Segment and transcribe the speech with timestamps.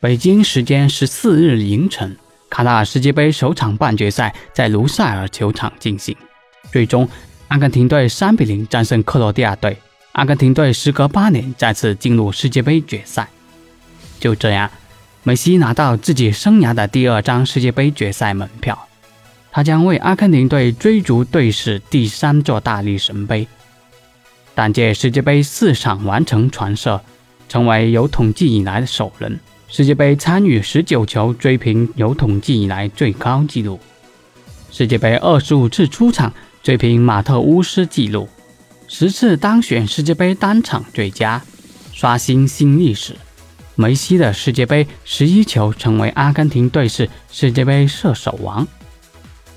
[0.00, 2.16] 北京时间十四日凌晨。
[2.48, 6.16] 卡塔尔世界杯首场半决赛在卢塞尔球场进行，
[6.70, 7.08] 最终
[7.48, 9.76] 阿根廷队三比零战胜克罗地亚队。
[10.12, 13.28] 阿根廷队时隔八年再次进入世界杯决赛。
[14.20, 14.70] 就这样，
[15.24, 18.78] 梅西拿到自己生涯的第二张世界杯决赛门票，
[19.50, 23.48] 他将为阿根廷队追逐队史第三座大力神杯。
[24.54, 27.00] 但届世界杯四场完成传射，
[27.48, 29.40] 成为有统计以来的首人。
[29.70, 33.78] 世界杯参与十九球，追平有统计以来最高纪录；
[34.70, 38.26] 世界杯二十五次出场，追平马特乌斯纪录；
[38.88, 41.42] 十次当选世界杯单场最佳，
[41.92, 43.14] 刷新新历史。
[43.74, 48.66] 梅西的世界杯十一球，成为阿根廷队史世界杯射手王。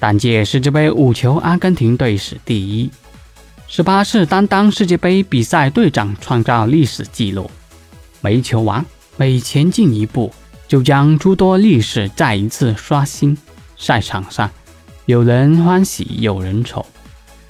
[0.00, 2.90] 单届世界杯五球，阿根廷队史第一。
[3.68, 7.48] 十八次担当世界杯比赛队长，创造历史纪录。
[8.20, 8.84] 梅球王。
[9.16, 10.32] 每前进一步，
[10.66, 13.36] 就将诸多历史再一次刷新。
[13.76, 14.50] 赛场上，
[15.06, 16.84] 有人欢喜，有人愁。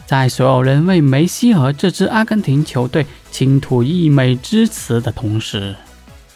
[0.06, 5.76] 在所有人为梅西和这支阿根廷球队倾吐溢美之词的同时，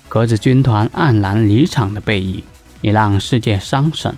[0.08, 2.42] 格子军团黯然离场的背影
[2.80, 4.14] 也让世界伤神。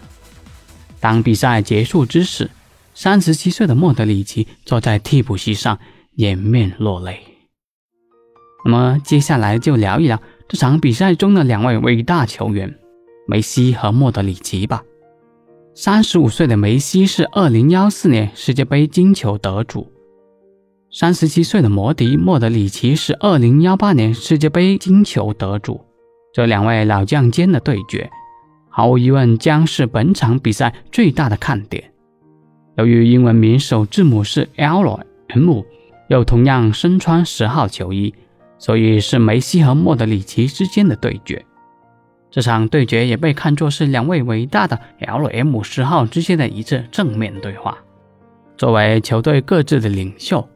[1.00, 2.50] 当比赛结束之时，
[2.94, 5.78] 三十七岁的莫德里奇坐在替补席上，
[6.16, 7.20] 掩面落泪。
[8.64, 10.20] 那么，接下来就聊一聊。
[10.48, 12.72] 这场比赛中的两位伟大球员，
[13.26, 14.82] 梅西和莫德里奇吧。
[15.74, 19.92] 三十五岁的梅西是二零幺四年世界杯金球得主，
[20.92, 25.80] 三十七岁的摩迪莫德里奇是二零幺八年世界杯金球得主。
[26.32, 28.08] 这两位老将间的对决，
[28.70, 31.92] 毫无疑问将是本场比赛最大的看点。
[32.76, 35.62] 由于英文名首字母是 L M，
[36.08, 38.14] 又同样身穿十号球衣。
[38.58, 41.44] 所以是梅西和莫德里奇之间的对决，
[42.30, 47.76] 这场对决也被看作是两位伟大的 L.M 十号之间的一次正面对话。
[48.56, 50.48] 作为球队各自的领袖，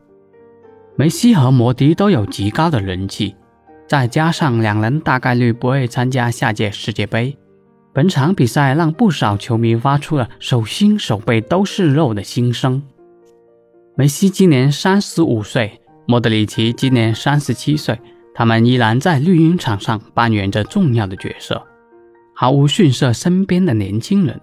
[0.96, 3.34] 梅西和摩迪都有极高的人气，
[3.86, 7.36] 再加上两人大概率不会参加下届世界杯，
[7.92, 12.82] 本场比赛让不少球迷发出了手心手背都是肉的心声。
[13.94, 15.79] 梅西今年三十五岁。
[16.10, 17.96] 莫德里奇今年三十七岁，
[18.34, 21.64] 他们依然在绿茵场上扮演着重要的角色，
[22.34, 24.40] 毫无逊色身边的年轻人。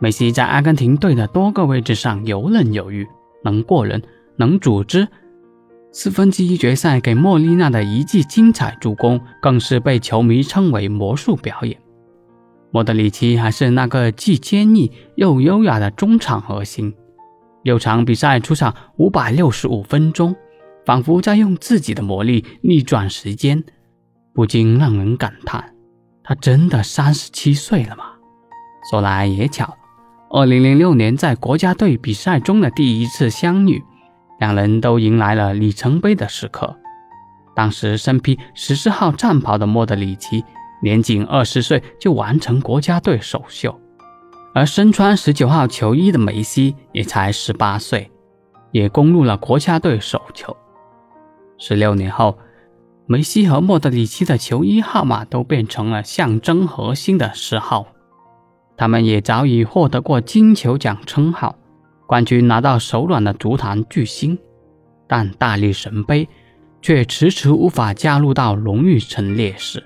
[0.00, 3.08] 梅西在阿根廷队的多个位置上游刃有余，
[3.42, 4.02] 能过人，
[4.36, 5.08] 能组织。
[5.92, 11.74] 四分之一决赛给莫莉娜的一记精彩助攻，更是被球迷称为魔术表演。
[12.70, 16.94] 莫德里奇还是那个既坚毅又优雅的中场核心，
[17.62, 20.36] 六场比赛出场五百六十五分钟。
[20.88, 23.62] 仿佛在用自己的魔力逆转时间，
[24.32, 25.74] 不禁让人感叹：
[26.24, 28.04] 他真的三十七岁了吗？
[28.90, 29.76] 说来也巧，
[30.30, 33.84] 二零零六年在国家队比赛中的第一次相遇，
[34.40, 36.74] 两人都迎来了里程碑的时刻。
[37.54, 40.42] 当时身披十四号战袍的莫德里奇，
[40.82, 43.78] 年仅二十岁就完成国家队首秀，
[44.54, 48.10] 而身穿十九号球衣的梅西也才十八岁，
[48.70, 50.56] 也攻入了国家队首球。
[51.58, 52.38] 十六年后，
[53.06, 57.86] 梅西和莫德里奇的球衣号码都变成了象征核心的十号。
[58.76, 61.56] 他们也早已获得过金球奖称号，
[62.06, 64.38] 冠军拿到手软的足坛巨星，
[65.08, 66.28] 但大力神杯
[66.80, 69.82] 却迟迟无法加入到荣誉陈列室。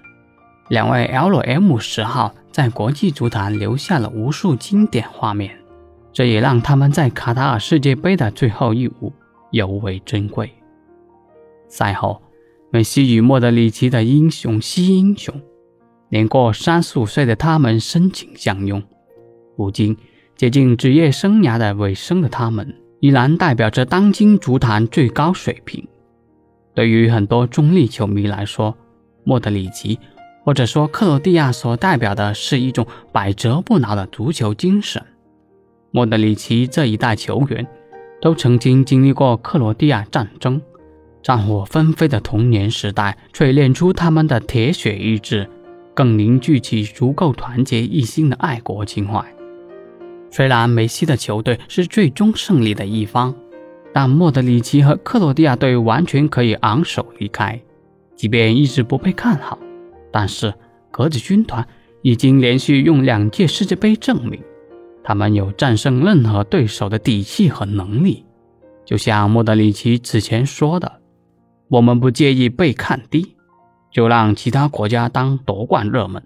[0.69, 5.57] 两位 L.M 十号在国际足坛留下了无数经典画面，
[6.13, 9.11] 这也让他们在卡塔尔世界杯的最后一舞
[9.53, 10.53] 尤为珍贵。
[11.73, 12.21] 赛后，
[12.71, 15.35] 梅西与莫德里奇的英雄惜英雄，
[16.11, 18.83] 年过三十五岁的他们深情相拥。
[19.57, 19.97] 如今
[20.37, 25.89] 接近职业生涯的尾声的他们，依然代表着当今足坛最高水平。
[26.75, 28.77] 对于很多中立球迷来说，
[29.25, 29.99] 莫德里奇
[30.45, 35.03] 或者说克罗地亚所代表的是一种百折不挠的足球精神。
[35.91, 37.67] 莫德里奇这一代球员
[38.21, 40.61] 都曾经经历过克罗地亚战争。
[41.23, 45.49] 战火纷飞的童年时代，淬炼出他们的铁血意志，
[45.95, 49.25] 更凝聚起足够团结一心的爱国情怀。
[50.31, 53.35] 虽然梅西的球队是最终胜利的一方，
[53.93, 57.61] 但莫德里奇和克罗地亚队完全可以昂首离开。
[58.17, 59.59] 即便一直不被看好，
[60.11, 60.53] 但是
[60.91, 61.67] 格子军团
[62.03, 64.41] 已经连续用两届世界杯证明，
[65.05, 68.25] 他们有战胜任何对手的底气和能力。
[68.85, 71.01] 就像莫德里奇此前说的
[71.73, 73.35] ：“我们不介意被看低，
[73.91, 76.23] 就让其他国家当夺冠热门，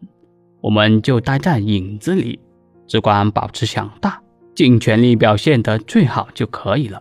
[0.61, 2.41] 我们就待在影子里，
[2.89, 4.21] 只管保持强大，
[4.57, 7.01] 尽全力表现得最好就可以了。”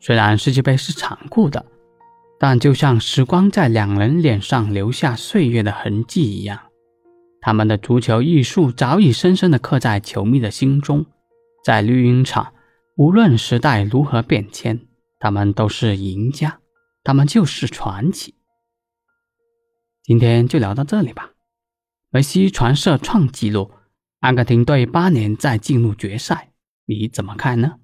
[0.00, 1.64] 虽然世界杯是残酷的，
[2.40, 6.58] 但就像时光在两人脸上留下岁月的痕迹一样，
[7.40, 11.06] 他们的足球艺术早已深深地刻在球迷的心中，
[11.64, 12.52] 在绿茵场。
[12.96, 14.80] 无论时代如何变迁，
[15.20, 16.58] 他们都是赢家，
[17.06, 18.34] 他们就是传奇。
[20.02, 21.34] 今天就聊到这里吧。
[22.10, 23.70] 梅西传射创纪录，
[24.18, 26.50] 阿根廷队八年再进入决赛，
[26.86, 27.76] 你怎么看呢？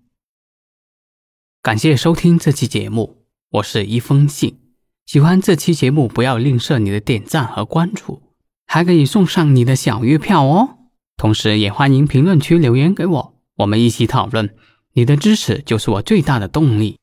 [1.63, 4.59] 感谢收听这期节目，我是一封信。
[5.07, 8.35] 喜欢这期节目，不要吝啬你的点赞和关注，
[8.67, 10.79] 还可以送上你的小月票哦。
[11.17, 14.53] 同时，也欢迎评论区留言给我，我们一起讨论。
[14.95, 16.99] 你的支持就是我最大的动力。